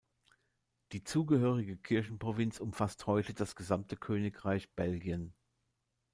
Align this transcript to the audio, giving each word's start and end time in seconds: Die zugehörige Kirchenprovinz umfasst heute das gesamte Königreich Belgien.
Die 0.93 1.03
zugehörige 1.03 1.77
Kirchenprovinz 1.77 2.59
umfasst 2.59 3.05
heute 3.05 3.35
das 3.35 3.55
gesamte 3.55 3.95
Königreich 3.97 4.71
Belgien. 4.73 5.35